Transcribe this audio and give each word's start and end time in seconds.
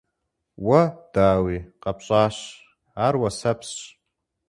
Уэ, 0.65 0.81
дауи, 1.13 1.57
къэпщӀащ— 1.83 2.37
ар 3.05 3.15
уэсэпсщ. 3.19 3.77